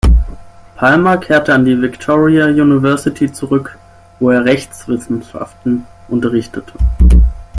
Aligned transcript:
Palmer 0.77 1.19
kehrte 1.19 1.53
an 1.53 1.63
die 1.63 1.79
Victoria 1.79 2.47
University 2.47 3.31
zurück, 3.31 3.77
wo 4.19 4.31
er 4.31 4.43
Rechtswissenschaften 4.45 5.85
unterrichtete. 6.07 6.73